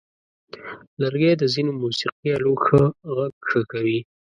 لرګی 1.01 1.33
د 1.37 1.43
ځینو 1.53 1.71
موسیقي 1.81 2.27
آلو 2.35 2.51
غږ 2.65 2.85
ښه 3.47 3.61
کوي. 3.71 3.99